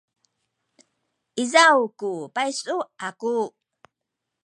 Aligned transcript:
izaw 1.43 1.79
ku 1.99 2.09
paysu 2.35 2.77
aku. 3.07 3.33